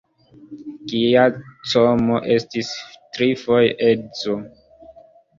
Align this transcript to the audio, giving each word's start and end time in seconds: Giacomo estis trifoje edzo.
Giacomo 0.91 2.17
estis 2.35 2.71
trifoje 3.17 3.69
edzo. 3.91 4.39